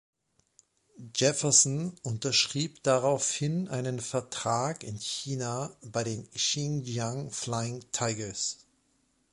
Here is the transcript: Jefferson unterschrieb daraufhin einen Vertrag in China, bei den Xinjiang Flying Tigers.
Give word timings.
Jefferson 1.15 1.95
unterschrieb 2.01 2.81
daraufhin 2.81 3.67
einen 3.67 3.99
Vertrag 3.99 4.83
in 4.83 4.95
China, 4.97 5.77
bei 5.83 6.03
den 6.03 6.27
Xinjiang 6.31 7.29
Flying 7.29 7.83
Tigers. 7.91 8.65